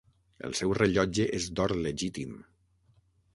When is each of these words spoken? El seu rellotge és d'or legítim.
El 0.47 0.53
seu 0.59 0.71
rellotge 0.79 1.27
és 1.41 1.49
d'or 1.59 1.75
legítim. 1.89 2.33